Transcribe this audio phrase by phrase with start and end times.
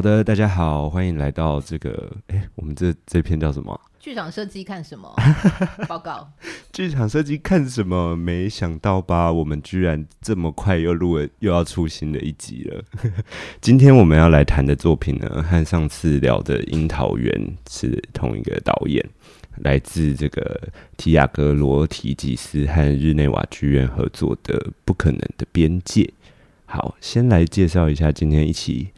[0.00, 3.78] 好的，大家好，欢迎来到这个，哎，我们这这篇叫什么？
[3.98, 5.14] 剧场设计看什么？
[5.86, 6.26] 报告。
[6.72, 8.16] 剧场设计看什么？
[8.16, 12.82] 没想到吧，我们居然这么快又录了，又要出新的一集了。
[13.60, 17.30] 今天我们要来谈的作品呢，和上次聊的《樱桃园》
[17.70, 19.06] 是同一个导演，
[19.58, 20.62] 来自这个
[20.96, 26.04] 提亚戈罗提吉斯和日内瓦剧院合作的《不可能的边界》。
[26.64, 28.88] 好，先来介绍一下今天一起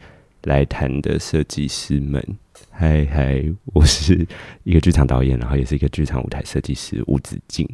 [0.43, 2.23] 来谈的设计师们。
[2.69, 3.43] 嗨嗨，
[3.73, 4.27] 我是
[4.63, 7.67] 一个剧场导演，然后也是一个剧场舞台设计师吴子敬。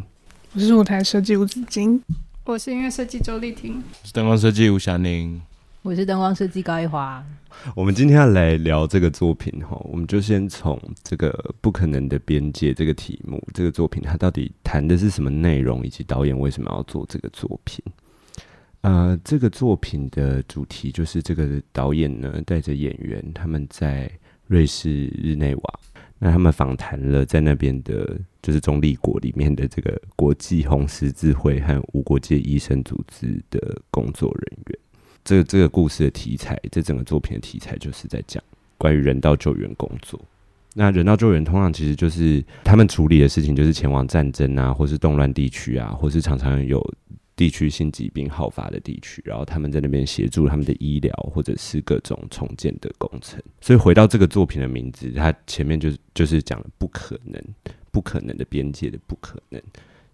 [0.53, 2.01] 我是舞台设计吴子敬。
[2.45, 3.81] 我是音乐设计周丽婷。
[4.01, 5.39] 我是灯光设计吴霞宁。
[5.81, 7.23] 我是灯光设计高一华。
[7.75, 17.83] 我们今天要来聊这个作品哈，我们就先从这个不可能的边界这个题目，这个作品它到底谈的是什么内容，以及导演为什么要做这个作品。
[18.81, 24.09] 呃，这个作品的主题就是这个导演呢带着演员，他们在
[24.47, 25.80] 瑞士日内瓦，
[26.17, 34.80] 那他们访谈了在那边的，就是中立国里面的这个国际红十字会和无国界医生组织的工作人员。
[35.25, 38.41] 这个这个故事的题材，这整个作品的题材就是在讲
[38.77, 40.19] 关于人道救援工作。
[40.73, 46.81] 那人道救援通常其实就是他们处理的事情，就是前往战争啊，或是动乱地区啊，或是常常有。
[47.39, 53.41] 地区性疾病好发的地区，然后他们在那边协助他们的医疗或者是各种重建的工程。
[53.61, 57.41] 所以回到这个作品的名字，它前面就是就是讲了不可能、
[57.91, 59.61] 不可能的边界的不可能。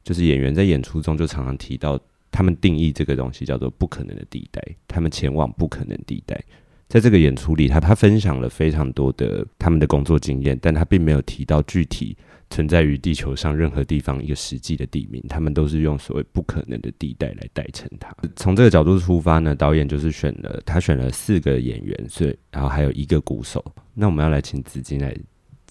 [0.04, 6.40] 就是演员在演出中就常常提到，他们定义这个东西叫做不可能的地带，他们前往不可能地带。
[6.88, 12.16] 在这个演出里，他他分享了非常多的他们的工作经验，但他并没有提到具体。
[12.50, 18.16] 存在于地球上任何地方一个实际的地名，他们都是用所谓不可能的地带来代称它。
[18.36, 23.64] 从这个角度出发呢，导演就是选了他选了四个演员，所以然后还有一个鼓手。
[23.94, 25.16] 那我们要来请紫金来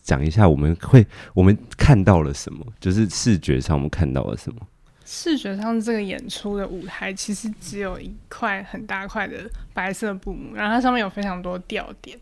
[0.02, 2.66] 讲一下，我们会我们看到了什么？
[2.80, 4.60] 就是视觉上我们看到了什么？
[5.06, 12.18] 视觉上这个演出的舞台其实只有一块很大块的白色布幕，然后它上面有非常多吊点。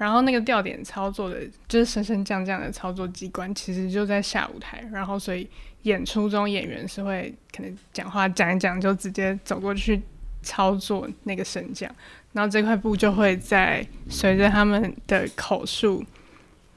[0.00, 1.36] 然后那个吊点操作的，
[1.68, 4.82] 就是升升降降的操作机关，其实就在下舞台。
[4.90, 5.46] 然后所以
[5.82, 10.00] 演出中演员是会可能讲话讲一讲，就直接走过去
[10.40, 11.94] 操作那个升降。
[12.32, 16.02] 然后这块布就会在随着他们的口述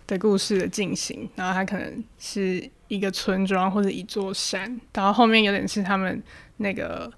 [0.06, 6.22] 的故事的进行，然后它可能是一个村庄或者一座山，然后后面有点是他们
[6.58, 7.10] 那个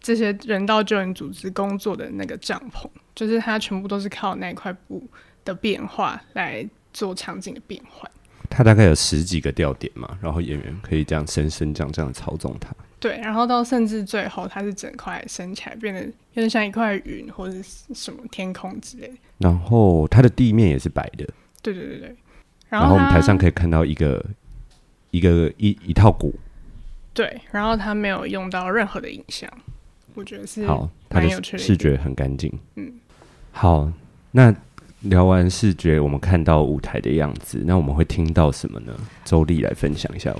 [0.00, 5.02] 这些人道救援组织工作的那个帐篷，就是它全部都是靠那块布
[5.44, 8.10] 的变化来做场景的变换，
[8.48, 12.74] 它大概有十几个吊点嘛，然后演员可以这样升升降降操纵它。
[12.98, 19.14] 对，然后到甚至最后，它是整块升起来，变得有点像一块云或者什么天空之类的。
[19.38, 21.26] 然后它的地面也是白的。
[21.62, 22.16] 对对对对。
[22.68, 24.22] 然后，然后我们台上可以看到一个
[25.12, 26.34] 一个一一套鼓。
[27.14, 29.50] 对，然后它没有用到任何的影像，
[30.14, 32.52] 我觉得是好，它的视觉很干净。
[32.74, 32.92] 嗯，
[33.52, 33.90] 好，
[34.32, 34.54] 那。
[35.02, 38.92] 聊完视觉，我们看到舞台的样子，那我们会听到什么呢？
[39.24, 40.30] 周丽来分享一下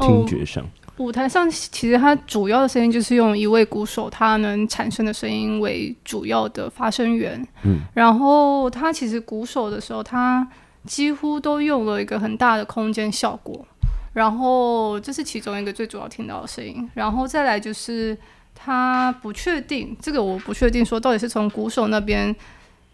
[0.00, 0.62] 听觉上。
[0.62, 0.68] 哦，
[0.98, 7.42] 舞台上其实它主要的声音就是用一位鼓手他能产生的声音为主要的发声源。
[7.62, 10.46] 嗯，然后他其实鼓手的时候，他
[10.84, 13.66] 几乎都用了一个很大的空间效果。
[14.12, 16.86] 然后这是其中一个最主要听到的声音。
[16.92, 18.16] 然后再来就是
[18.54, 22.36] 他不确定这个，我不确定说到底是从鼓手那边。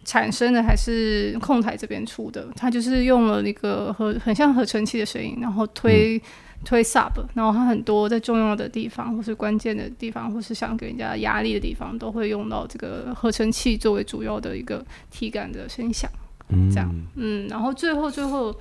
[0.09, 6.21] 产生的还是控台这边出的，它就是用了那个合很像合成器的声音，然后推、嗯、
[6.65, 16.09] 推 sub，然后它很多在重要的地方或是关键的地方，或是想给人家压力的地方，都会用到这个合成器作为主要的一个体感的声响，
[16.47, 18.51] 嗯，这样，嗯，然后最后最后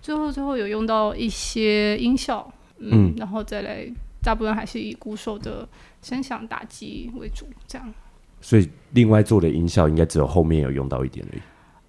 [0.00, 3.14] 最后最后有用到一些音效，嗯，嗯。
[3.18, 3.86] 然后再来
[4.22, 5.68] 大部分还是以鼓手的
[6.00, 7.92] 声响打击为主，这样。
[8.40, 11.40] 所以，另外做的音效应该只有后面有用到一点而已。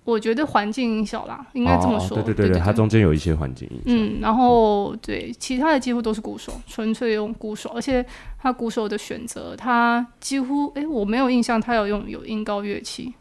[0.04, 2.18] 我觉得环境音效啦，应该这么说。
[2.18, 3.84] 哦、对对对对，它中间有一些环境音效。
[3.86, 8.04] 嗯，然后对其他的几乎都是鼓手，纯粹用鼓手，而且
[8.40, 13.14] 他鼓手的选择，他几乎哎，我没有印象他有用有音高乐器。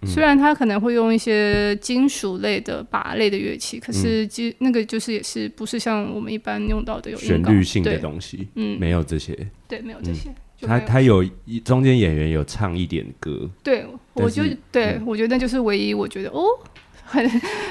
[0.00, 9.38] 嗯、虽然他可能会用一些金属类的把类的乐器，可是其实那个就是也是不是像我们一般用到的有旋律性的东西，嗯，没有这些。
[9.68, 10.30] 对，没有这些。
[10.30, 16.44] 嗯他他有一中间演员有唱一点歌，对，我就对、嗯、我觉得那就是唯一我觉得哦
[17.04, 17.28] 很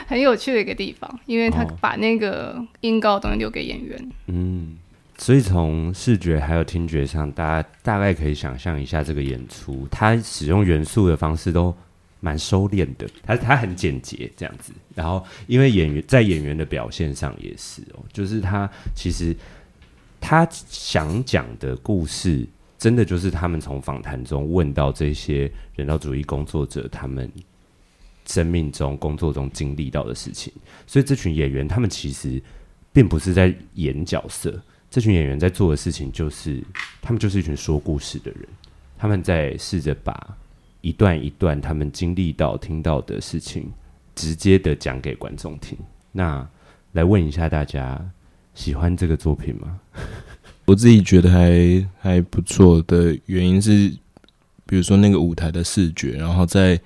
[0.07, 4.11] 很有趣的一个地方，因为他把那个音高都留给演员。
[4.27, 4.77] 嗯，
[5.17, 11.75] 所以从视觉还有听觉上，大家大概可以想象一下这个演出，他使用元素的方式都
[12.19, 14.73] 蛮收敛的，他他很简洁这样子。
[14.93, 19.35] 然后因为演员在演员的表现上也是哦，就是他其实
[20.19, 22.47] 他想讲的故事，
[22.81, 27.31] 真的就是他们从访谈中问到这些人道主义工作者他们
[28.25, 30.51] 生命中工作中经历到的事情。
[30.87, 32.41] 所以这群演员他们其实
[32.91, 36.59] 并不是在演角色，这群演员在做的事情就是
[36.99, 38.47] 他们就是一群说故事的人，
[38.97, 40.37] 他们在试着把。
[40.83, 43.71] 一段一段他们经历到、听到的事情，
[44.15, 45.77] 直接的讲给观众听。
[46.11, 46.49] 那
[46.93, 48.03] 来问一下大家，
[48.55, 49.79] 喜欢这个作品吗？
[50.71, 53.89] 我自己觉得还还不错的原因是，
[54.65, 56.79] 比如说那个舞台的视觉，然后在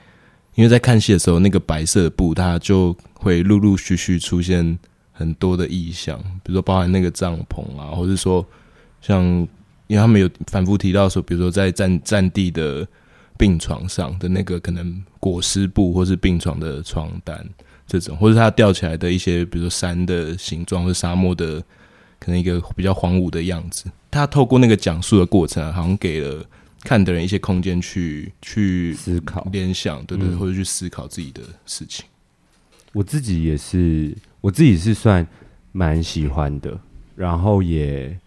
[0.56, 4.80] 因为在看戏的时候，那个白色的布它就会陆陆续续出现
[5.12, 8.44] 很多的意象，比如说包含那个帐篷啊，或者说
[9.02, 9.24] 像
[9.86, 12.88] 因为他们有反复提到说，比如说在战战地的。
[13.38, 17.46] 病床上的那个可能裹尸布，或是病床的床单
[17.86, 21.62] 这种，或者它吊起来的一些，比如说山的形状，或沙漠的
[22.20, 23.86] 可能一个比较荒芜的样子。
[24.12, 26.46] 他透过那个讲述的过程，好像给了
[26.84, 32.06] 看的人一些空间去去思考、联想，对对，嗯，或者去思考自己的事情。
[32.94, 35.28] 我自己也是，我自己是算
[35.72, 36.80] 蛮喜欢的，
[37.16, 38.18] 然后也。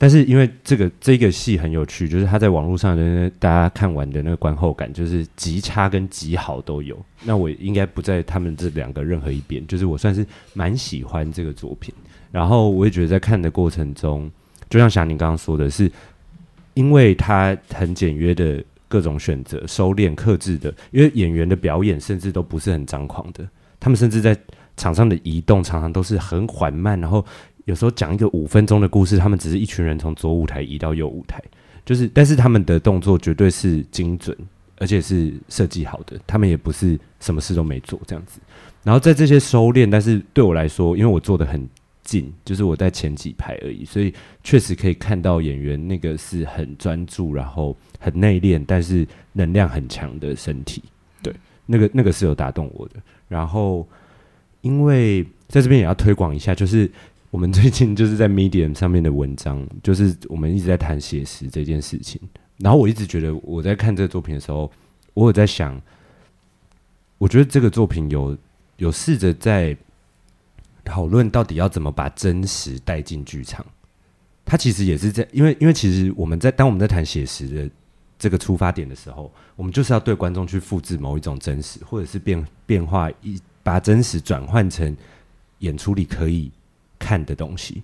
[0.00, 6.96] 但是因为这个这个戏很有趣，就是他在网络上的大家看完的那个观后感，就是极差跟极好都有。
[7.24, 10.24] 那我应该不在他们这两个任何一边，就是我算是
[10.54, 11.92] 蛮喜欢这个作品。
[12.30, 14.30] 然后我也觉得在看的过程中，
[14.68, 15.90] 就像霞宁刚刚说的是，
[16.74, 23.48] 因为他很简约的各种选择、收敛、克制的，因为演员的表演甚至都不是很张狂的，
[23.80, 24.36] 他们甚至在
[24.76, 27.24] 场上的移动常常都是很缓慢，然后。
[27.64, 31.38] 有时候讲一个五分钟的故事，他们只是一群人从左舞台移到右舞台，
[31.84, 34.34] 就是，但是他们的动作绝对是精准，
[34.78, 36.18] 而且是设计好的。
[36.26, 38.40] 他们也不是什么事都没做这样子。
[38.82, 41.68] 然后在这些收敛，但是对我来说，因为我做的很
[42.10, 50.82] 近，就是我在前几排而已，所以确实可以看到演员那个是很专注，然后很内敛，但是能量很强的身体。
[51.22, 51.34] 对，
[51.66, 52.94] 那个那个是有打动我的。
[53.28, 53.86] 然后，
[54.62, 56.90] 因为在这边也要推广一下，就是。
[57.30, 62.18] 我们最近就是在 Medium 上面的文章，就是我们一直在谈写实这件事情。
[62.56, 64.72] 然后我一直觉得我在看这个作品的时候，
[65.12, 65.78] 我有在想，
[67.18, 68.34] 我觉得这个作品有
[68.78, 69.76] 有试着在
[70.88, 73.64] 讨论到底要怎么把真实带进剧场。
[74.44, 77.70] 他其实也是在，因为因为其实我们在当我们在谈写实的
[78.18, 84.96] 这个出发点的时候，我们就是要对观众去复制某一种真实，或者是变变化一把真实转换成
[85.58, 86.50] 演出里可以。
[87.00, 87.80] 看的东西，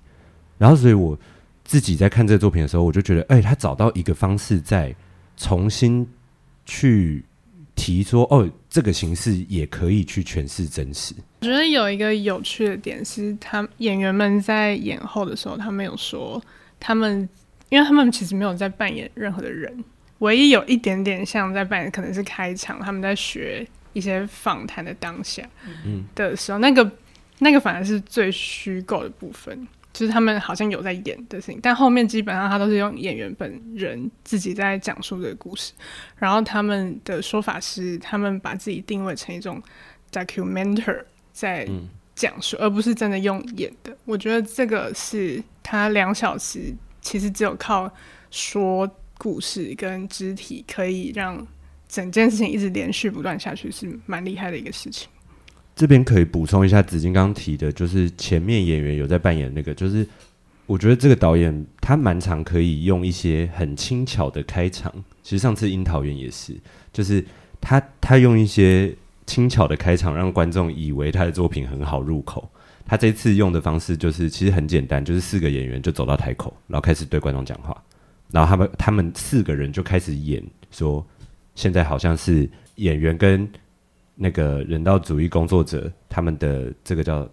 [0.59, 1.17] 然后所以我
[1.63, 4.93] 自己在看这个作品的时候，我就觉得，哎、他找到一个方式，在
[5.37, 6.05] 重新
[6.67, 7.25] 去
[7.77, 11.15] 提说，哦，这个形式也可以去诠释真实。
[11.43, 16.43] 我觉得有一个有趣的点是，他演员们在演后的时候，他们有说
[16.81, 17.29] 他们，
[17.69, 19.73] 因为他们其实没有在扮演任何的人，
[20.19, 25.49] 唯一有一点点像在扮演，可能是开场他们在学一些访谈的当下，
[25.87, 26.91] 嗯的时候，那个。
[27.41, 35.73] 那个反而是最虚构的部分，就是他们好像有在演的事情，但后面基本上他都是用演员本人自己在讲述这个故事。
[36.19, 39.63] 然后他们的说法是，他们把自己定位成一种
[40.11, 41.01] documenter
[41.33, 41.67] 在
[42.17, 43.97] 讲述，而不是真的用演的。
[44.05, 47.89] 我觉得这个是他两小时其实只有靠
[48.33, 51.47] 说故事跟肢体，可以让
[51.89, 55.09] 整件事情一直连续不断下去，是蛮厉害的一个事情。
[55.77, 60.07] 这边可以补充一下，子金刚提的，就是前面演员有在扮演那个，就是
[60.67, 64.93] 我觉得这个导演他蛮常可以用一些很轻巧的开场。
[65.23, 66.55] 其实上次樱桃园也是，
[66.93, 67.25] 就是
[67.61, 68.95] 他他用一些
[69.27, 72.49] 轻巧的开场，让观众以为他的作品很好入口。
[72.87, 77.77] 他这次用的方式就是其实很简单，就是四个演员就走到台口，然后开始对观众讲话，
[78.31, 80.41] 然后他们他们四个人就开始演，
[80.71, 81.05] 说
[81.57, 83.51] 现在好像是演员跟。
[84.15, 87.29] 那个人道主义工作者，他们的这个叫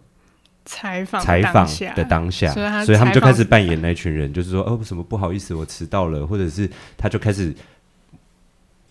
[0.65, 7.53] 采访采访的当下，所以，所以他们就开始扮演那群人，就是说，哦，什么不好意思，我迟到了，或者是他就开始，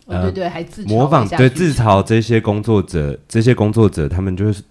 [0.07, 4.63] 呃，对对，还自模仿，对，自嘲这些工作者，这些工作者，他们就是。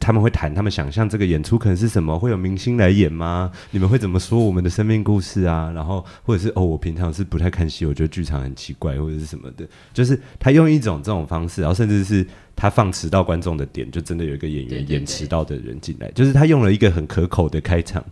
[0.00, 2.18] 他们会谈，他们想象这个演出可能是什么？
[2.18, 3.50] 会有明星来演吗？
[3.70, 5.70] 你们会怎么说我们的生命故事啊？
[5.74, 9.68] 然后或者是哦，我平常是不太看戏，我觉得剧场很奇怪，或者是什么的。
[9.92, 18.02] 就是他用一种这种方式，然后甚至是他放迟到观众的点，就真的有一个演员演迟到的人进来，就是他用了一个很可口的开场，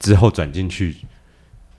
[0.00, 0.96] 之后转进去，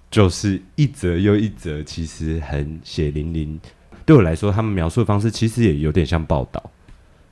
[0.09, 3.59] 就是一则又一则，其实很血淋淋。
[4.05, 6.71] 对我来说，他们描述的方式其实也有点像报道，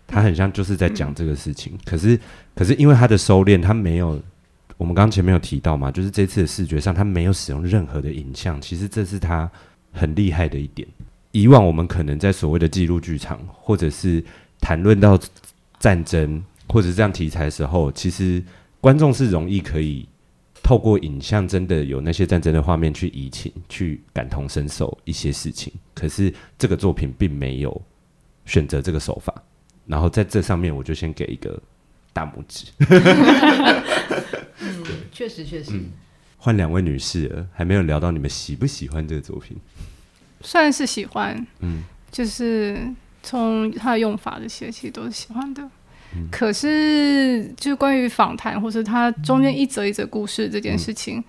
[0.07, 1.73] 他很像就是在讲这个事情。
[1.73, 2.19] 嗯、可是，
[2.55, 4.19] 可是因为他的收敛，他没有
[4.77, 8.59] 我们刚刚前面有提到嘛，就是这次的视觉上，他没有使用任何的影像。
[8.59, 9.51] 其实这是他
[9.91, 10.87] 很厉害的一点。
[11.33, 14.23] 以往我们可能在所谓的记录剧场，或者是
[14.59, 15.19] 谈论到
[15.79, 18.41] 战争或者是这样题材的时候，其实
[18.79, 20.07] 观众是容易可以。
[20.63, 25.71] 透过影像，真的有那些战争的画面去移情，去感同身受一些事情。
[25.93, 27.81] 可是这个作品并没有
[28.43, 29.33] 选择这个手法，
[29.87, 31.59] 然后在这上面，我就先给一个
[32.13, 32.67] 大拇指。
[34.59, 35.71] 嗯，确实确实。
[36.37, 39.57] 换两位女士了，还没有聊到你们喜不喜欢这个作品？
[40.41, 42.77] 算是喜欢，嗯，就是
[43.23, 45.67] 从它的用法这些，其实都是喜欢的。
[46.31, 51.23] 可是，就是关于访谈，或是它中间一则一则故事这件事情，嗯、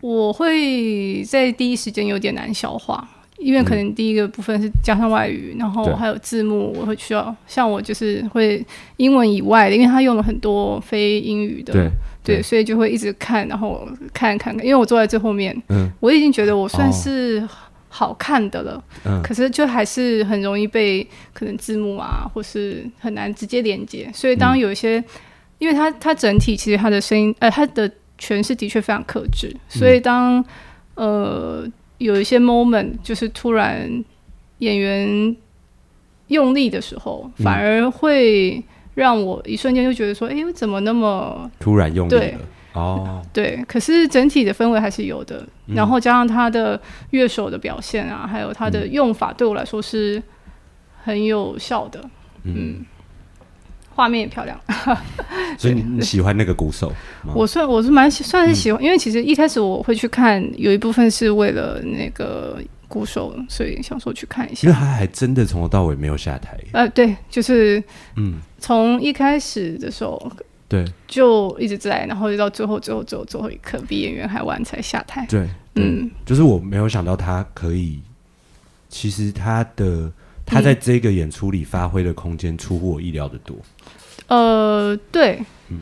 [0.00, 8.64] 我会在第一时间有点难消化，因为可能第一个部分是加上外语，然后还有字幕，我会需要像我就是会
[8.96, 11.90] 英文以外的，因为他用了很多非英语的，对，
[12.22, 17.40] 对，所以就会一直看，然后看看看，因为我坐在最后面，嗯，我已经觉得我算是。
[17.42, 17.48] 哦
[17.88, 24.10] 好看的了，嗯，可是就还是很容易被可能字幕啊，或是很难直接连接。
[24.12, 25.04] 所以当有一些，嗯、
[25.60, 27.90] 因为它它整体其实它的声音，呃，它的
[28.20, 29.50] 诠释的确非常克制。
[29.66, 30.44] 所以当、
[30.96, 34.04] 嗯、呃有一些 moment 就是突然
[34.58, 35.36] 演员
[36.28, 38.62] 用力的时候，反而会
[38.94, 42.38] 让我一瞬间就觉得说，哎、欸，怎么那么突然用力了？
[42.72, 46.78] 哦，对，可是整体的氛围还是有的，嗯、然后加上他的
[47.10, 50.22] 乐手的表现啊，还有他的用法，对我来说是
[51.02, 52.02] 很有效的。
[52.42, 52.84] 嗯，
[53.96, 54.60] 画、嗯、面也漂亮，
[55.58, 56.92] 所以你喜欢那个鼓手？
[57.34, 64.68] 我算我是蛮算是喜欢，嗯、因为其实一开始我会去看，有一部分是为了那个鼓手，所以想说去看一下。
[64.68, 66.56] 因为他还真的从头到尾没有下台。
[66.72, 67.82] 呃，对，就是
[68.16, 70.30] 嗯，从一开始的时候。
[70.68, 75.24] 对，就一直在，然后就到最后，最后，最后，最后一刻，比演员还晚才下台。
[75.28, 78.00] 对，嗯，就是我没有想到他可以，
[78.88, 80.10] 其实他的
[80.44, 83.56] 他在这个演出里发挥的空间出乎我意料的多。
[84.28, 85.38] 呃，对，
[85.70, 85.78] 嗯，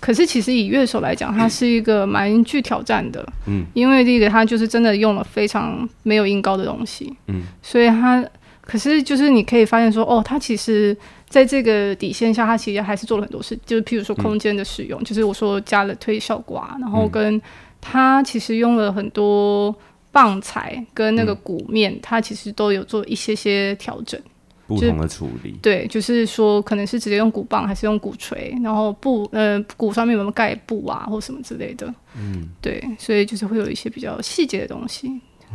[0.00, 8.24] 可是其实以乐手来讲，他是一个蛮具挑战的，嗯，因为这个他就是真的用了非常没有音高的东西，嗯，所以他，
[8.60, 10.96] 可是就是你可以发现说，哦，他其实。
[11.30, 17.38] 在这个底线下，他其实还是做了很多事，就是譬如说空间的使用，嗯、就是我说加了推效果啊，然后跟
[17.82, 19.76] 他其实用了很多
[20.10, 24.18] 棒材跟那个鼓面，嗯、他其实都有做一些些调整，
[24.68, 25.58] 不同的处理。
[25.60, 31.92] 对，就是说可能是直接用鼓棒，还是用鼓锤，然后布呃鼓上面有没有盖布啊，或什么之类的。
[32.16, 35.08] 嗯，对，所以就是会有一些比较细节的东西。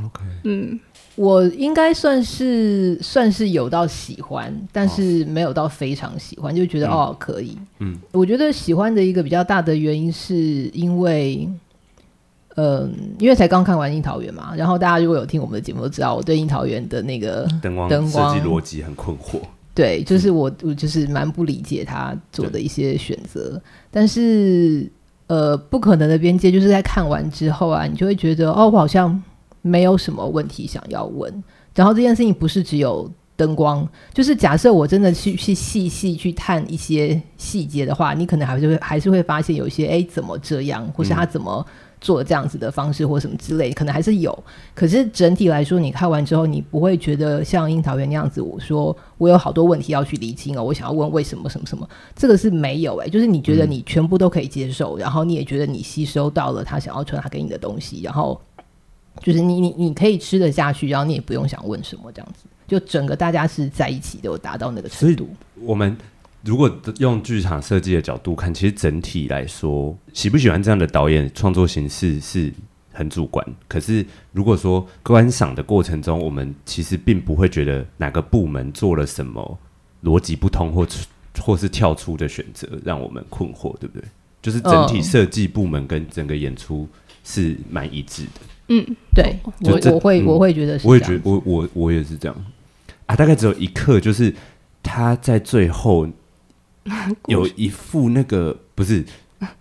[0.04, 0.78] OK，嗯。
[1.16, 7.56] 我应该算是算是有到喜欢，但是没有到非常喜欢，就觉得、嗯、哦可以。
[7.78, 10.36] 嗯，我觉得喜欢的一个比较大的原因是
[10.74, 11.60] 因为，嗯、
[12.56, 19.40] 呃，因为才刚看完《樱桃园》嘛，然后大家如果有听我们的节目都知道，我对《樱桃园》的那个灯光设计逻辑很困惑。
[19.74, 24.90] 对，就是我我就是蛮不理解他做的一些选择，但是
[25.28, 29.22] 呃，不可能的边界就是在看完之后啊，你就会觉得哦，我好像。
[29.66, 31.42] 没有什么问题想要问，
[31.74, 41.66] 然后这件事情不是只有灯光，就是假设我真的去去细细去探一些细节的话，你可能还是会还是会发现有一些哎怎么这样，或是他怎么
[42.04, 44.44] 做这样子的方式或什么之类，可能还是有。
[44.76, 58.40] 可是整体来说，你看完之后，你不会觉得像樱桃园那样子，我说我有好多问题要去厘清哦，我想要问为什么什么什么，这个是没有哎，就是你觉得你全部都可以接受，然后你也觉得你吸收到了他想要传达给你的东西，然后。
[59.22, 65.30] 就是你你你可以吃得下去，然后你也不用想问什么这样子，就整个大家是在一起的，达到那个程度。
[65.62, 65.96] 我们
[66.44, 66.70] 如果
[67.00, 72.52] 用剧场设计的角度看，其实整体来说，喜不喜欢这样的导演创作形式是
[72.92, 73.46] 很主观。
[73.68, 79.58] 可是如果说观赏的过程中，我们其实并不会觉得哪个部门做了什么
[80.04, 80.86] 逻辑不通或
[81.40, 84.08] 或是跳出的选择让我们困惑，对不对？
[84.42, 86.86] 就是整体设计部门跟整个演出
[87.24, 88.42] 是蛮一致的。
[88.68, 88.86] 嗯，
[89.16, 92.46] 对，我我会、嗯、我会觉得是，我也觉得我我我也是这样
[93.06, 93.16] 啊。
[93.16, 94.36] 大概只有一刻，就是
[94.84, 96.06] 他在最后
[97.28, 99.04] 有一副那个不是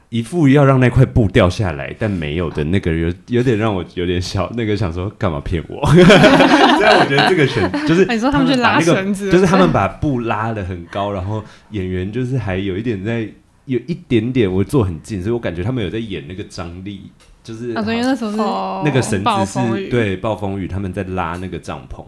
[0.08, 5.84] 一副要让那块布掉下来，但没有的那个有有点让我有点小那个想说干嘛骗我？
[5.86, 13.28] 所以我觉得这个选就是你说他们去拉绳子，就是他们把布拉的很高，然后演员就是还有一点在
[13.64, 17.10] 有一点点我坐很近，所以我感觉他们有在演那个张力。
[17.44, 18.36] 就是，那时候是
[18.84, 22.04] 那个绳子是对暴风雨，他们在拉那个帐篷，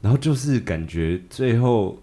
[0.00, 1.96] 然后就是感觉最后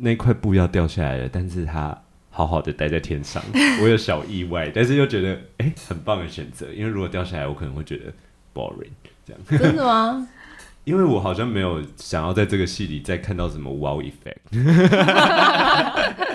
[0.00, 1.96] 那块布要掉下来了，但是他
[2.30, 3.42] 好好的待在天上，
[3.82, 8.12] 我有小意外，但是又觉得哎、欸，很棒的选择，因为如果掉下来，我可能会觉得
[8.54, 8.90] boring
[9.26, 9.42] 这样。
[9.48, 10.28] 真的吗？
[10.84, 14.38] 因为我好像没有想要在这个戏里再看到什么 wow effect。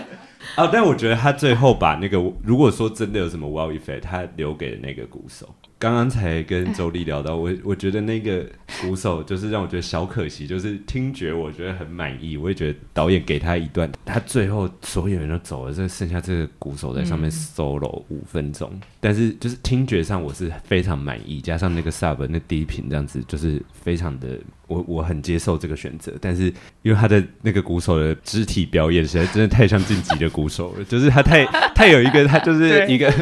[0.56, 5.54] 啊，但我觉得他最后把那个，如果说真的有什么 wow effect，他留给了那个鼓手。
[5.78, 8.50] 刚刚才跟周丽聊到，我我觉得那个
[8.82, 26.46] 鼓手就是让我觉得小可惜，就是听觉我觉得很满意，我也觉得导演给他一段，他最后所有人都走了，这剩下这个鼓手在上面 solo 五分钟，嗯、但是就是听觉上我是非常满意，加上那个 sub 那低频这样子，就是非常的我我很接受这个选择，但是
[26.82, 33.12] 因为他的那个鼓手的肢体表演实在真的太像晋级的鼓手了，就是他太太有一个他就是一个。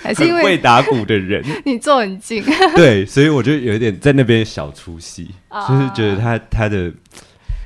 [0.00, 2.42] 还是因为会打鼓的人， 你坐很近，
[2.74, 5.28] 对，所以我就有一点在那边小出戏，
[5.68, 6.90] 就是觉得他他的，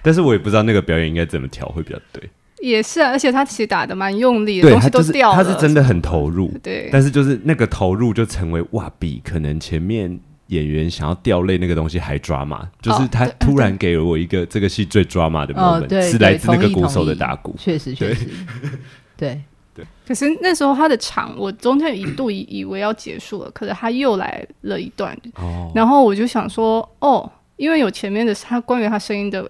[0.03, 2.23] 但是我也不知道那个表演应该怎么调会比较对。
[2.61, 6.89] 也是啊，而且他其实打的蛮用力的，东西都掉了，他是真的很投入，对。
[6.91, 10.19] 但是就是那个投入就成为哇，比可能前面
[10.53, 18.29] 演员想要掉泪那个东西还抓马，就是他突然给了我一个这个戏最抓马的 moment，是来自那个鼓手的打鼓，确实确实，
[19.17, 19.41] 对。
[19.75, 29.43] 对，可是那时候他的场，我中间一度以以为要结束了，可是他又来了一段，哦，然后我就想说，哦，因为有前面的他关于他声音的，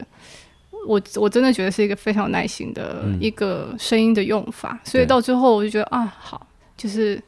[0.86, 7.20] 我我真的觉得是一个非常有耐心的一个声音的用法，嗯，所以到最后我就觉得啊，好，就是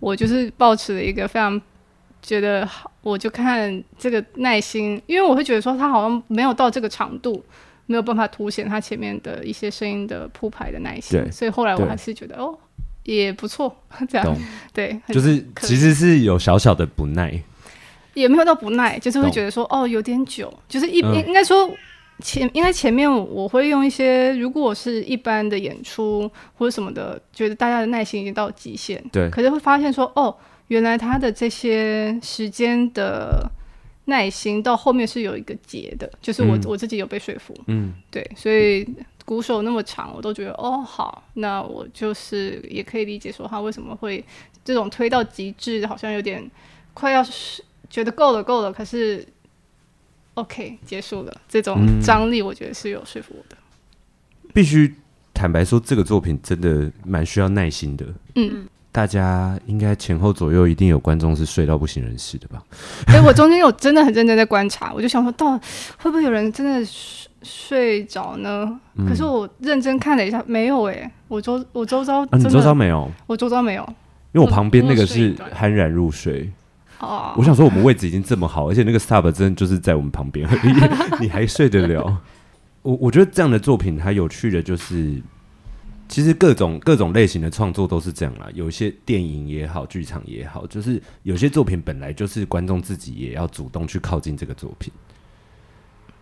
[0.00, 1.60] 我就是保持了一个非常
[2.22, 7.44] 觉得好，我就看这个耐心，因为我会觉得说他好像没有到这个长度。
[7.86, 12.56] 没有办法凸显他前面的一些声音的铺排的耐心，所以后来我还是觉得哦
[13.02, 13.76] 也不错，
[14.08, 14.36] 这样
[14.72, 17.34] 对，就是其实是有小小的不耐，
[18.14, 21.68] 也没有到不耐，就是会觉得说哦有点久，就是一应应该说
[22.20, 30.34] 前应该前面我会用一些，如果是一般的演出或者什么的，觉得大家的耐心已经到极限，对，可是会发现说哦
[30.68, 33.50] 原来他的这些时间的。
[34.06, 38.84] 耐心到后面是有一个结的，就是我、嗯、我自己有被说服，嗯，对，所以
[39.24, 44.22] 鼓手那么长，我都觉得哦好，那我就是也可以理解说他为什么会
[44.64, 46.42] 这种推到极致，好像有点
[46.92, 49.24] 快要是觉得够了够了，可是
[50.34, 53.56] OK 结束了，这种张力我觉得是有说服我的。
[54.42, 54.96] 嗯、必须
[55.32, 58.66] 坦白说，这个作品真的蛮需要耐心的，嗯。
[58.92, 62.62] 大家应该前后左右一定有观众是睡到不省人事的吧？
[63.06, 65.58] 哎、欸，我中间有真的很认真在观察，我就想说，到
[65.96, 69.08] 会不会有人真的睡睡着呢、嗯？
[69.08, 73.10] 可是我认真看了一下，没有哎、欸，我周我周遭，啊，你周遭没有？
[73.26, 73.82] 我周遭没有，
[74.32, 76.52] 因为我旁边那个是酣然入睡。
[77.00, 80.46] 哦，我想说我们位置已经这么好，而且那个 sub 真的就是在我们旁边，
[81.18, 82.18] 你还睡得了？
[82.82, 85.22] 我我觉得这样的作品它有趣的就是。
[86.12, 94.92] 其实各种各种类型的创作都是这样啦，有些电影也好，剧场也好，就是有些作品本来就是观众自己也要主动去靠近这个作品。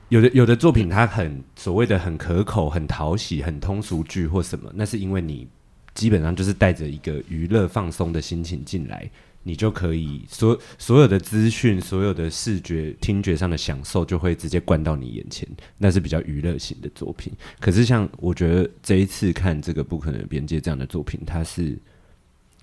[0.08, 5.48] 有的有的作品它很所谓的很可口、很讨喜、很通俗剧或什么，那是因为你
[5.92, 9.10] 基本上就是带着一个娱乐放松的心情进来。
[9.42, 15.48] 你就可以所所有的资讯、所有的视觉、听觉上的享受，就会直接灌到你眼前，
[15.78, 17.32] 那是比较娱乐型的作品。
[17.58, 21.78] 可是，像我觉得这一次看这个《不可能的边界》这样的作品，它是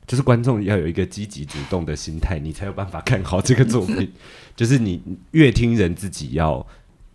[0.05, 4.11] 就是观众要有一个积极主动的心态，你才有办法看好这个作品。
[4.55, 6.65] 就是你越听人自己要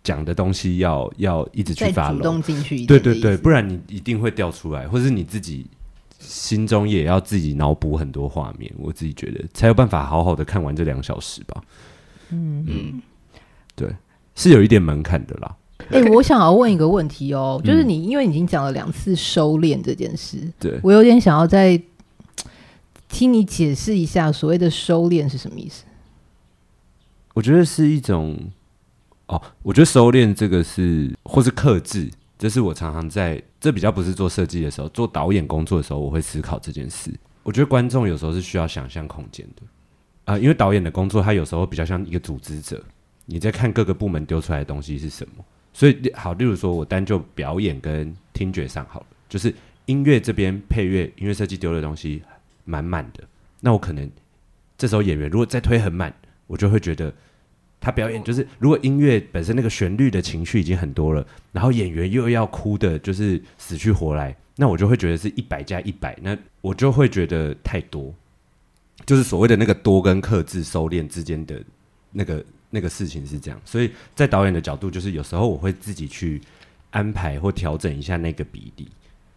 [0.03, 5.65] 讲的东西要，要要一直去发，主动进去，对对对，不然你一定会掉出来，或者是你自己。
[6.23, 11.63] 心中也要自己脑补很多画面，我自己觉得才有办法好好的看完这两小时吧。
[12.29, 13.01] 嗯嗯，
[13.75, 13.93] 对，
[14.33, 15.55] 是有一点门槛的啦。
[15.89, 21.79] 哎、欸，我想要问一个问题哦，就是你因为已经讲了两次收敛这件事，对，我有点想要再
[23.09, 25.83] 听你解释一下所谓的收敛是什么意思？
[27.33, 28.39] 我觉得是一种
[29.27, 32.09] 哦，我觉得收敛这个是或是克制。
[32.43, 37.09] 这是我常常在这比较不是做设计的时候，做导演工作的时候，我会思考这件事。
[37.41, 39.61] 我觉得观众有时候是需要想象空间的
[40.25, 42.83] 啊、因为导演的工作他有时候比较像一个组织者，
[43.25, 45.45] 你在看各个部门丢出来的东西是什么。
[45.71, 52.21] 所以好，例如说我单就表演跟听觉上好了，就是音乐这边配乐、音乐设计丢的东西
[52.65, 53.23] 满满的，
[53.61, 54.11] 那我可能
[54.77, 56.13] 这时候演员如果再推很满，
[56.47, 57.13] 我就会觉得。
[57.83, 68.15] 他表演就是，如果音乐本身那个旋律的情绪已经很多了，然后演员又要哭的，就是死去活来，那我就会觉得是一百加一百，那我就会觉得太多，
[69.05, 71.61] 就是所谓的那个多跟克制收敛之间的
[72.13, 76.39] 那个那个事情是这样，所以在导演的角度，就是有时候我会自己去
[76.91, 78.87] 安排或调整一下那个比例。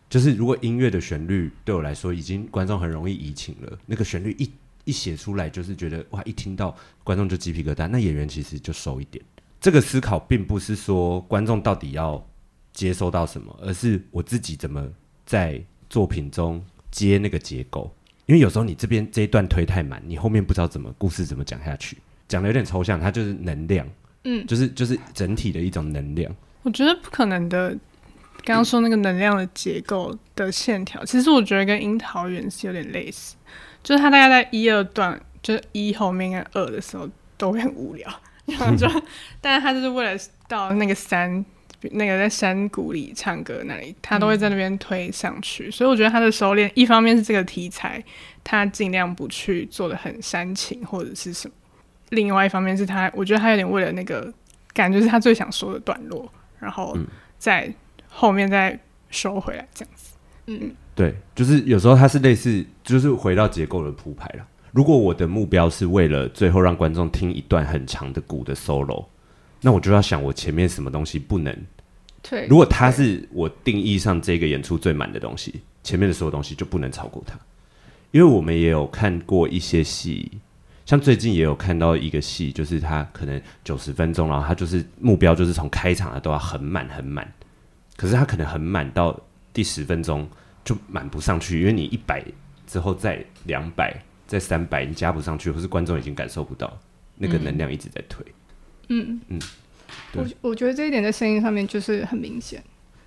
[0.09, 4.49] 就是如果音乐的旋律对我来说已经观众很容易移情了，那个旋律一
[4.87, 9.23] 一写出来，就是觉得哇，一听到观众就鸡皮疙瘩，那演员其实就收一点。
[9.61, 12.27] 这个思考并不是说观众到底要
[12.73, 14.89] 接收到什么，而是我自己怎么
[15.27, 17.93] 在作品中接那个结构。
[18.27, 21.97] 因为有时候你这边这一段推太满，你后面不知道怎么故事怎么讲下去，
[22.29, 23.87] 讲的有点抽象，它就是能量，
[24.25, 26.35] 嗯，就是就是整体的一种能量。
[26.63, 27.71] 我觉得不可能的，
[28.45, 33.37] 刚刚说那个能量的结构的线条，其实我觉得跟樱桃园是有点类似，
[33.87, 38.11] 就是他大概在一二段，就是一后面跟二的时候都会很无聊，
[38.47, 38.89] 然后就，
[39.41, 40.19] 但是他就是为了
[40.49, 41.45] 到那个三。
[41.93, 48.03] 那个在山谷里唱歌那里，他都会在那边推上去，嗯、所以我觉得他的收敛，一方面是这个题材，
[48.43, 51.55] 他尽量不去做的很煽情或者是什么；
[52.09, 54.33] 另外一方面是他，我觉得他有点为了那个
[54.73, 56.97] 感觉是他最想说的段落，然后
[57.39, 57.73] 在
[58.09, 58.77] 后面再
[59.11, 60.17] 收回来这样子。
[60.47, 64.45] 嗯嗯，对，就是有时候它是类似，就是回到结构的铺排了。
[64.73, 69.05] 如果我的目标是为了最后让观众听一段很长的鼓的 solo。
[69.63, 71.57] 那我就要想，我前面什么东西不能？
[72.23, 77.37] 对，如果它是我定义上这个演出最满的东西，前面的所有东西就不能超过它。
[78.13, 80.31] 因为我们也有看过一些戏，
[80.85, 87.27] 像最近也有看到一个戏，就是它可能九十分钟，然后它就是目标就是从开场的都要很满很满，
[87.97, 89.19] 可是它可能很满到
[89.53, 90.29] 第十分钟
[90.67, 92.23] 就满不上去，因为你一百
[92.67, 96.79] 之后再两百再三百，你加不上去，或是观众已经感受不到
[97.17, 98.23] 那个能量一直在推。
[98.89, 99.19] 嗯。
[99.29, 99.41] 嗯嗯，
[100.13, 102.63] 我我觉得这一点在声音上面就是很明显，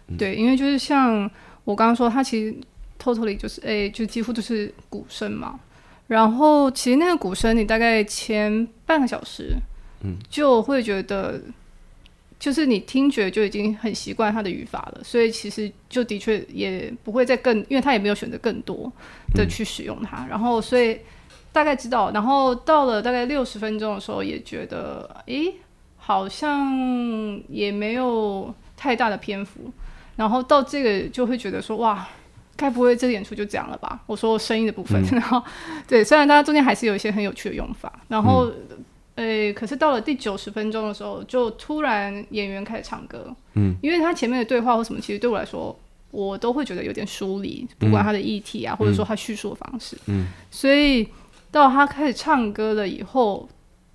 [0.07, 1.29] 嗯、对，因为就是像
[1.65, 2.55] 我刚刚说，它其实
[2.97, 5.59] totally 就是哎、欸，就几乎都是鼓声嘛。
[6.07, 9.55] 然后其实那个鼓声，你大概前半个小时，
[10.01, 11.41] 嗯，就会觉得，
[12.39, 18.91] 就是你听觉就已经很习惯它的语法了，所以其实就的确也不会再更，因为他也没有选择更多
[19.35, 20.99] 的去使用它，嗯、然后所以
[21.51, 25.53] 大概知道，然后到了大概六十分钟的时候，也觉得，诶、欸。
[26.01, 29.71] 好像也没有太大的篇幅，
[30.15, 32.07] 然后到这个就会觉得说哇，
[32.55, 33.99] 该不会这个演出就这样了吧？
[34.07, 35.43] 我说声音的部分，嗯、然 后
[35.87, 38.51] 对，虽然大家中间还是有一些很有趣的用法，然后
[39.19, 45.77] 诶、嗯欸，可是到了第九十分钟的时候，就突然演员开始唱歌，嗯，因为他前面的对话或什么，其实对我来说，
[46.11, 51.07] 我都会觉得有点疏离，不管他的议题啊，嗯、或者说他叙述的方式，嗯，所以
[51.51, 53.47] 到他开始唱歌了以后。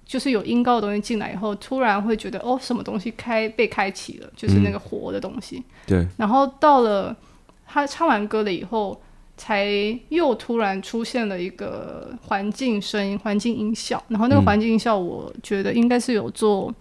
[0.06, 5.56] 就是有音高的东西进来以后，突然会觉得哦，什么东西开被开启了，就是那个活的东西。
[5.56, 6.08] 嗯、对。
[6.18, 7.16] 然后到了
[7.66, 9.00] 他唱完歌了以后，
[9.36, 9.66] 才
[10.08, 14.02] 又突然出现了一个环境声音、环境音效。
[14.08, 16.74] 然后那个环境音效，我觉得应该是有做，嗯、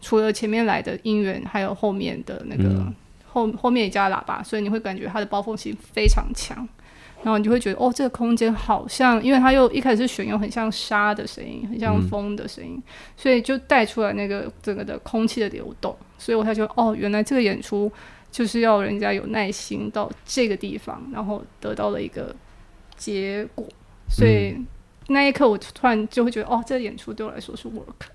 [0.00, 2.94] 除了前面来的音源，还有后面的那个、嗯、
[3.26, 6.66] 后后面也加喇叭，所以你会感觉它的包覆性非常强。
[7.22, 12.82] 然后你就会觉得，哦，这个空间好像，因为它又一开始是选用很像沙的声音，很像风的声音，嗯、
[13.16, 15.96] 所以就带出来那个整个的空气的流动。
[16.18, 17.90] 所以我才觉得，哦，原来这个演出
[18.36, 22.36] 就是要人家有耐心到这个地方，然后得到了一个
[22.94, 23.66] 结果。
[24.10, 24.66] 所以、嗯、
[25.06, 28.10] 那一刻，我突然就会觉得，哦，这个演出对我来说是 work。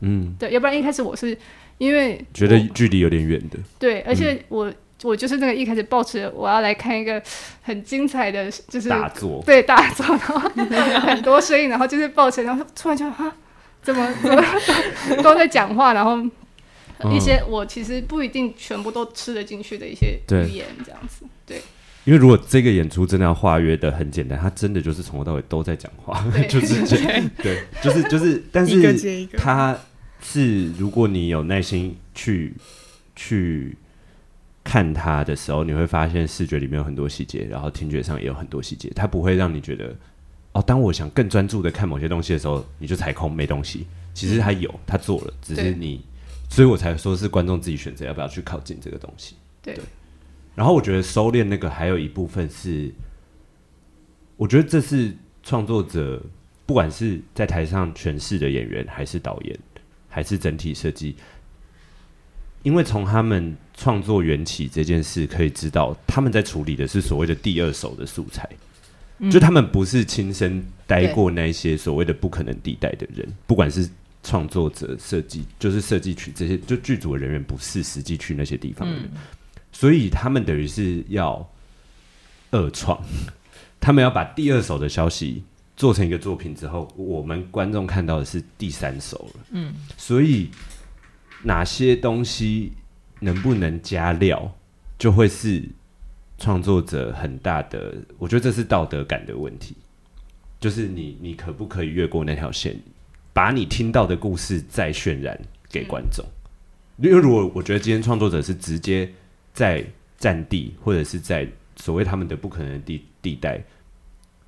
[0.00, 1.38] 嗯，对，要不然一开始我是
[1.78, 3.58] 因为觉得距离有点远的。
[3.78, 4.68] 对，而且我。
[4.68, 7.22] 嗯我就是那个一开始抱持我要来看一个
[7.62, 13.34] 很精彩的，就是大作，对大作，然后很多声音，然后就是抱持，然后突然就啊，
[13.80, 14.44] 怎么怎么，
[15.22, 16.18] 都在讲话，然后
[17.14, 21.58] 一些我其实不一定全部都吃得进去的一些语言，这样子，对。
[21.58, 21.62] 对
[22.04, 26.96] 因为如果这个演出真的要化约的很简单，他真的就是从头到尾都在讲话， 就是这，
[27.42, 29.78] 对，就是就是，但是他
[30.20, 32.54] 是如果你有耐心去
[33.14, 33.76] 去。
[34.62, 38.92] 看他的时候，你会发现视觉里面有很多细节，然后听觉上也有很多细节。
[38.94, 39.96] 他不会让你觉得，
[40.52, 43.86] 哦，当我想更专注的看某些东西的时候，你就踩空没东西。
[44.12, 46.02] 其实他有，他做了，只是你，对
[46.50, 49.36] 所以我才说是观众自己选择要不要去靠近这个东西。
[49.62, 49.84] 对，对。
[50.54, 52.92] 然后我觉得收敛那个还有一部分是，
[54.36, 56.22] 我觉得这是创作者
[56.66, 59.58] 不管是在台上诠释的演员，还是导演，
[60.08, 61.16] 还是整体设计。
[62.62, 68.46] 因为从他们创作缘起这件事可以知道，他们在处理的是所谓的第二手的素材，
[69.18, 73.88] 嗯、就他们不是亲身待过那些所谓的不可能地带的人，不管是
[74.22, 79.20] 创作者、设计，就是设计去这些，就剧组的人员不是实际去那些地方的人，嗯、
[79.72, 81.48] 所以他们等于是要
[82.50, 83.02] 二创，
[83.80, 85.42] 他们要把第二手的消息
[85.76, 89.40] 做成一个作品之后，我们观众看到的是第三手了。
[89.52, 90.50] 嗯，所以
[91.42, 92.72] 哪些东西
[93.20, 94.52] 能不能加料，
[94.98, 95.66] 就会是
[96.36, 99.74] 创作者很大的，我觉得这是道德感的问题。
[100.58, 102.78] 就是你，你可不可以越过那条线，
[103.32, 106.24] 把你听到的故事再渲染给观众？
[106.98, 109.10] 因为如果我觉得今天创作者是直接
[109.52, 109.84] 在
[110.18, 113.62] 战地，或者是在所谓他们的不可能的地地带。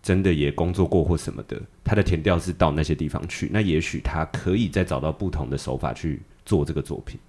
[0.03, 7.21] 真的也工作过或什么的，他的田调是到那些地方去，那也许他可以再找到不同的手法去做这个作品。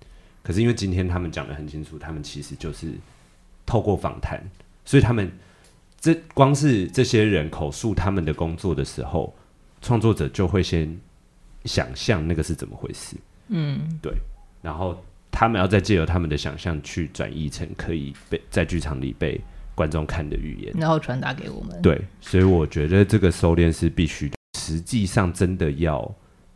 [0.42, 2.96] 可是因为今天他们讲得很清楚，他们其实就是
[3.64, 4.44] 透过访谈，
[4.86, 5.32] 所以他们
[6.02, 9.36] 这光是这些人口述他们的工作的时候，
[9.80, 11.00] 创作者就会先
[11.66, 13.16] 想象那个是怎么回事。
[13.48, 14.14] 嗯，对，
[14.62, 19.40] 然后他们要再借由他们的想象去转译成可以被在剧场里被。
[19.76, 21.82] 观众看的语言，然后传达给我们。
[21.82, 24.36] 对，所以我觉得这个收敛是必须的。
[24.60, 26.00] 实际上，真的要，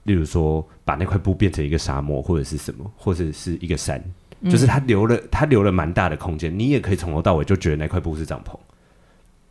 [0.04, 4.00] 例如说，把那块布变成一个沙漠，或者是什么，或者是一个山，
[4.42, 6.56] 嗯、就是他留了，他留了蛮大的空间。
[6.56, 8.56] 你也可以从头到尾就觉得那块布是帐篷，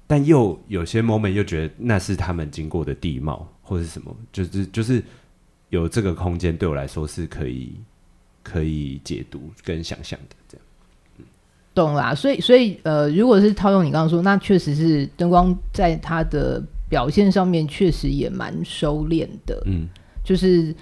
[0.06, 5.02] 但又有些 moment 又觉得那是他们经过的地貌，或者是什么，就是就是
[5.70, 7.74] 有这个空间，对我来说是可以
[8.42, 10.66] 可以解读跟想象的这样。
[11.74, 19.86] 懂啦，所以所以呃，如果是套用你刚刚说，那确实是灯光在它的表现上面确实也蛮收敛的，嗯，
[20.24, 20.74] 就是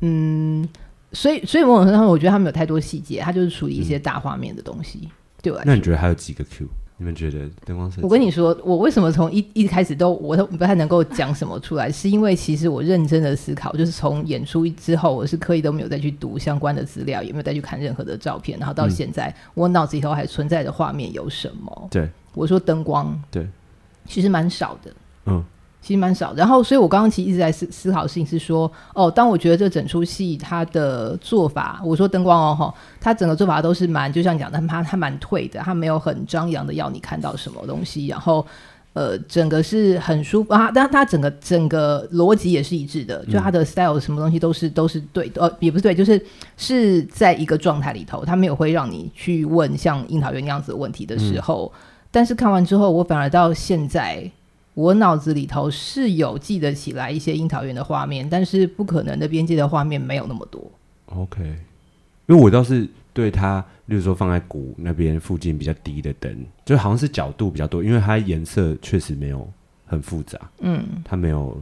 [0.00, 0.66] 嗯，
[1.12, 5.10] 所以所以某种程度上，我觉得他们有太多细节，他就是处于一些大画面的东西，嗯、
[5.42, 5.62] 对吧？
[5.66, 6.66] 那你觉得还有几个 Q？
[7.00, 8.02] 你们觉得灯光设计？
[8.02, 21.88] 我跟你说，我为什么从一一开始都我都不太能够讲什么出来，是因为其实我认真的思考，就是从演出之后，我是刻意都没有再去读相关的资料，也没有再去看任何的照片，然后到现在，嗯、我脑子里头还存在的画面有什么？
[21.90, 23.46] 对，我说灯光，对，
[24.04, 24.92] 其实蛮少的，
[25.26, 25.44] 嗯。
[25.80, 38.44] 其实蛮少，然后所以我刚刚其实一直在思思考的事情是说，哦，当我觉得这整出戏它的做法，我说灯光哦哈，它整个做法都是蛮，就像你讲的，它它蛮退的，它没有很张扬的要你看到什么东西，然后
[38.92, 46.20] 呃，整个是很舒服啊，但它整个整个逻辑也是一致的，就它的 style 什么东西都是都是对的，呃，也不是对，就是
[46.56, 54.28] 是在一个状态里头，它没有会让你去问像樱桃园那样子的问题的时候，嗯、但是看完之后，我反而到现在。
[54.78, 60.70] 我脑子里头是有记得起来一些樱桃园的画面，但是不可能的边界的画面没有那么多。
[61.06, 61.42] OK，
[62.26, 69.50] 因为我倒是对它，例如说放在谷那边附近比较低的灯，就好像是角度比较多，因为它颜色确实没有
[69.84, 70.38] 很复杂。
[70.60, 71.60] 嗯，它没有，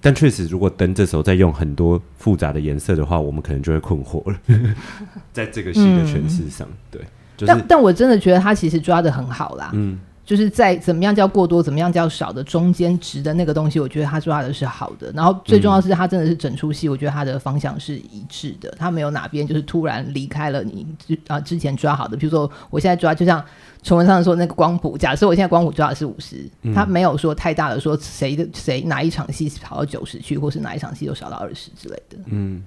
[0.00, 4.38] 但确实如果灯这时候再用很多复杂的颜色的话，我们可能就会困惑了。
[5.34, 7.02] 在这个戏的诠释上，嗯、对，
[7.36, 9.70] 就是、但但我真的觉得他其实抓的很好啦。
[9.74, 9.98] 嗯。
[10.32, 15.12] 就是在怎么样叫过多，怎么样叫少的中间值的那个东西，我觉得他抓的是好的。
[15.12, 22.16] 然后最重要是，他真的是整出戏，我觉得他的方向是一致的，他没有哪边就是突然离开了你之啊之前抓好的。
[22.16, 23.44] 比如说，我现在抓，就像
[23.82, 32.16] 崇文上说那个光谱，假设我现在光谱抓的是五十，他没有说太大的说谁的谁哪一场戏跑到九十去，或是哪一场戏又少到二十之类的。
[32.24, 32.64] 嗯。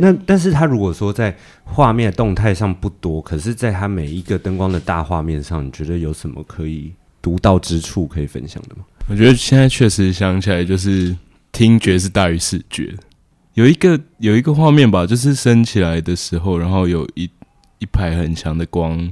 [0.00, 8.82] 那但是他如果说在画面动态上不多，可是在他每一个灯光的大画面上，你觉得有什么可以独到之处可以分享的吗？
[9.08, 11.16] 我觉得现在确实想起来，就是
[11.52, 12.94] 听觉是大于视觉。
[13.54, 17.28] 有一个有一个画面吧，就是升起来的时候，然后有一
[17.78, 19.10] 一排很强的光，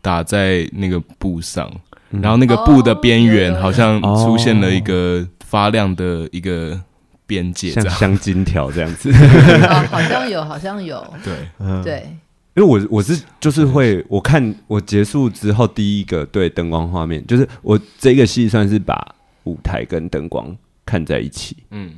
[0.00, 1.70] 打在那个布上，
[2.10, 6.80] 嗯、然后那个布的边缘好像出现了一个发亮的一个。
[7.26, 9.10] 边界像镶金条这样子，
[9.66, 12.06] 哦，好像有，好像有，对，嗯、对，
[12.54, 21.94] 因为我我是就是会，我看我结束之后第一个对灯光画面，就是我这个戏算是把舞台跟灯光看在一起，嗯，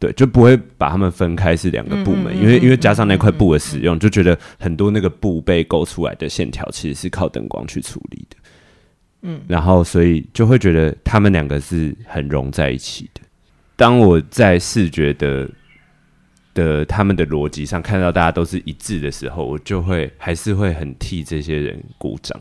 [0.00, 8.36] 对，就不会把他们分开是两个部门，嗯、因为因为加上那块布的使用，就觉得很多那个布被勾出来的线条其实是靠灯光去处理的，
[9.22, 13.20] 嗯，然后所以就会觉得他们两个是很融在一起的。
[13.76, 15.48] 当我在视觉的
[16.54, 22.38] 的他们的逻辑上看到大家都是一致的时候，我就会还是会很替这些人鼓掌。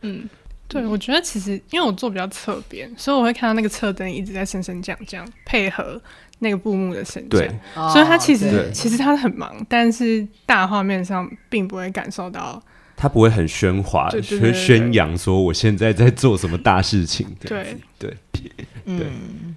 [0.00, 0.28] 嗯，
[0.66, 6.00] 对，我觉得其实因为我坐比较侧边，所以我会看到那个侧灯一直在升升降降，配合
[6.38, 7.40] 那个布幕的升降。
[7.40, 7.50] 对，
[7.92, 12.60] 所以他其实对其实他很忙，但是大画面上并不会感受到，
[12.96, 17.26] 他不会很喧哗，宣宣扬说我现在在做什么大事情。
[17.38, 18.50] 对对对，
[18.86, 19.54] 嗯。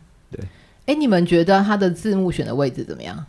[0.87, 3.25] 对哎，你们觉得他的字幕选的位置怎么样？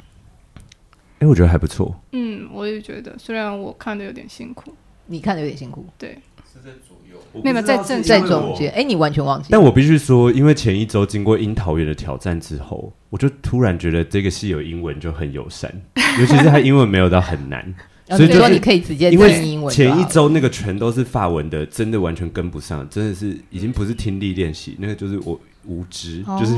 [1.18, 1.94] 哎，我觉得还不错。
[2.12, 4.72] 嗯，我也觉得，虽然我看的有点辛苦，
[5.06, 6.10] 你看的有点辛苦，对，
[6.52, 6.96] 是在左
[7.42, 8.72] 没有在正在中间。
[8.72, 9.48] 哎，你完全忘记。
[9.50, 15.70] 但我必须说，因为前一周经过樱桃园的挑战之后，我就突然觉得这个戏有英文就很友善，
[16.20, 17.74] 尤其是他英文没有到很难。
[18.10, 25.38] 所以就说你可以直接听英文前一周那个全都是法文的，真的完全跟不上，真的是已经不是听力练习，那个就是我
[25.68, 26.54] 无知，哦、就是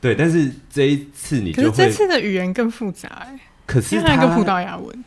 [0.00, 0.14] 对。
[0.14, 5.04] 但是这一次你就会，这次的语言更复杂哎、欸，可是它个葡萄牙文，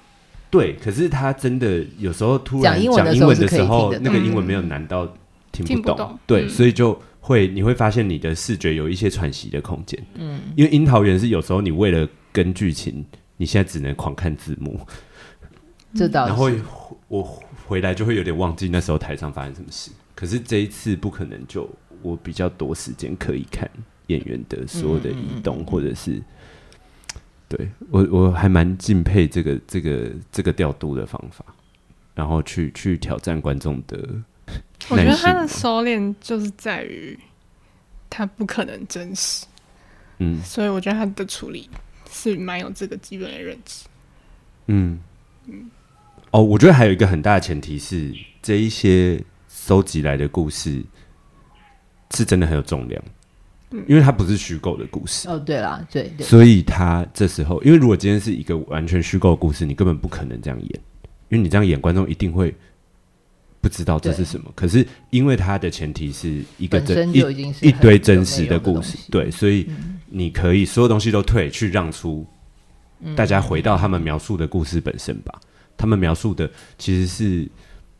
[0.49, 2.89] 对，可是他真的有时候突然讲英
[3.21, 5.05] 文的时候，那个英文没有难到
[5.51, 6.19] 听不懂，嗯、不懂。
[6.25, 13.03] 对，嗯、所以就会你会发现你的视觉有一些喘息的空间，嗯，因为樱桃园是有时候你为了跟剧情，
[13.37, 14.79] 你现在只能狂看字幕。
[15.95, 16.51] 这倒是，然后
[17.07, 17.23] 我
[17.65, 19.89] 回来就会有点忘记那时候台上发生什么事。
[20.13, 21.69] 可是这一次不可能，就
[22.01, 23.69] 我比较多时间可以看
[24.07, 26.21] 演员的所有的移动，或者是
[27.49, 31.45] 对我我还蛮敬佩这个这个这个调度的方法，
[32.15, 33.97] 然后去去挑战观众的。
[34.89, 37.17] 我觉得他的收敛就是在于
[38.09, 39.45] 他不可能真实，
[40.19, 41.69] 嗯，所以我觉得他的处理
[42.09, 43.85] 是蛮有这个基本的认知，
[44.67, 44.99] 嗯
[45.47, 45.69] 嗯。
[46.31, 50.83] 哦，我觉得还有一个很大的前提是，这一些收集来的故事
[52.17, 53.03] 是真的很有重量，
[53.71, 55.29] 嗯，因为它不是虚构的故事。
[55.29, 60.71] 哦，对啦，对，对，所以他这时候，因为如果今天是一个完全虚构的故事，你根本不可能这样演，
[61.29, 62.55] 因为你这样演，观众一定会
[63.61, 64.51] 不知道这是什么。
[64.55, 67.19] 可是因为它的前提是一个真一
[67.61, 69.67] 一堆真实的故事，对，所以
[70.07, 72.25] 你可以所有东西都退，去让出
[73.15, 75.39] 大家回到他们描述的故事本身吧。
[75.77, 76.49] 他们描述的
[76.79, 77.47] 其实是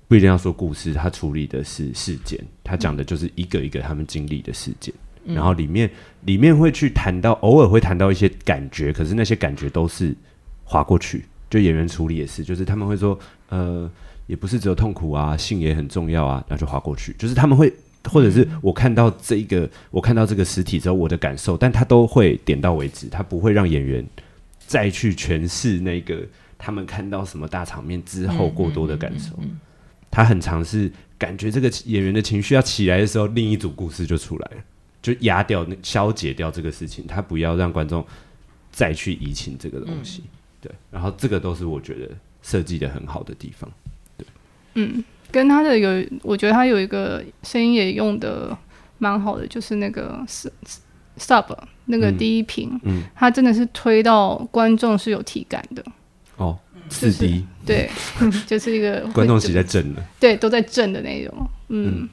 [0.08, 4.93] 不一定要说故事，他处理的是事件，他讲的就是一个一个他们经历的事件，
[5.26, 5.89] 嗯、然后里面
[6.24, 10.15] 里面会去谈到，偶尔会谈到一些感觉，可是那些感觉都是
[10.63, 11.26] 划过去。
[11.50, 13.17] 就演员处理也是，就是他们会说，
[13.50, 13.89] 呃，
[14.28, 17.13] 也不是只有痛苦啊，性也很重要啊，然后就划过去。
[17.17, 17.74] 就是他们会，
[18.06, 24.06] 或者是我看到这一个，我看到这个实体之后，我的感受，但他都会点到为止，他不会让演员
[24.58, 26.22] 再去诠释那个。
[26.60, 29.39] 他们看到什么大场面之后，过多的感受，
[30.10, 34.63] 他很尝试感觉这个演员的情绪要起来的时候，另一组故事就出来了，
[35.02, 38.06] 就压掉、消解掉这个事情，他不要让观众
[38.72, 40.30] 再去移情这个东西，嗯、
[40.62, 40.72] 对。
[40.91, 42.10] 然后这个都是我觉得
[42.41, 43.70] 设计的很好的地方，
[44.17, 44.26] 对。
[44.76, 45.89] 嗯，跟他的有，
[46.22, 48.56] 我觉得他有一个声音也用的
[48.98, 50.24] 蛮好的，就是那个
[51.17, 55.84] sub 那个第一屏，嗯，嗯他真的是推到观众是有体感的。
[56.36, 56.58] 哦，
[56.89, 57.89] 四 D，对，
[58.47, 61.50] 就是一个观众席在震的，对，都在震的那种。
[61.69, 62.10] 嗯，嗯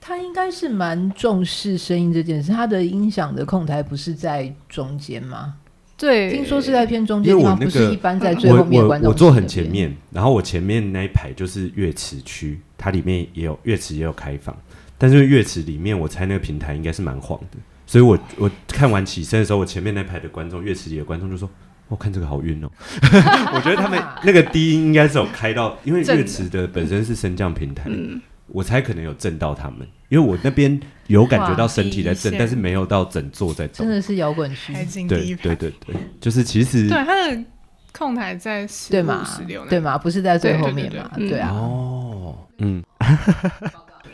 [0.00, 2.52] 他应该是蛮重视声音这件事。
[2.52, 5.54] 他的音响的控台不是在中间吗？
[5.96, 14.56] 对，听说是在偏中间，因为我那个不是一般在最后面观众席我我坐很前面，然后我前面那一排就是乐池区，它里面也有乐池也有开放，
[14.96, 21.48] 但是乐池里面我猜那个平台应该是蛮晃的，所以我我看完起身的时候，我前面那排的观众乐池里的观众就说。
[21.88, 22.70] 我、哦、看这个好晕哦，
[23.54, 34.72] 我觉得他们那个低音应该是有开到，因为乐池的本身是升降平台，嗯、我才可能有震到他们，因为我那边有感觉到身体在震，但是没有到整座在震，真的是摇滚区，
[35.08, 37.44] 对对对对，就是其实对他的
[37.92, 42.82] 控台在十五十六，对吗，不是在最后面嘛，对啊，哦，嗯。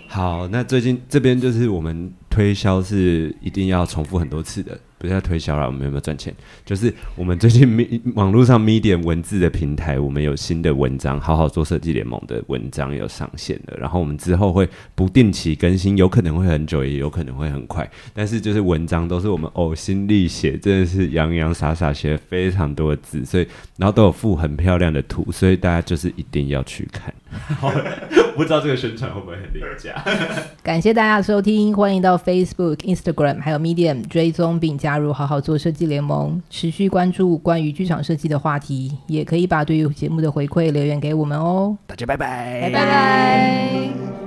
[0.07, 6.35] 好，那最近这边就是我们推销是一定要重复很多次的，不是在推销了，我们有没有赚钱？
[6.64, 13.77] 就是我们最近网络上 Medium 文字的平台，我们有新的文章，好好做设计联盟的文章有上线了。
[13.79, 17.87] 然后我们之后会不定期更新，有可能会很久，也有可能会很快。
[18.14, 27.12] 但是就是文章都是我们呕心沥血，真的是洋洋洒洒写了非常多的字，所以然后都有附很漂亮的图，所以大家就是一定要去看。
[27.59, 27.71] 好，
[28.37, 30.03] 不知道这个宣传会不会很廉价？
[30.62, 41.77] 感谢大家的收听，欢迎到 Facebook、Instagram 还有 Medium 追踪并加入“好好做设计联盟”，持续关注关于剧场设计的话题，也可以把对于节目的回馈留言给我们哦。
[41.88, 44.23] 大家拜拜，拜拜。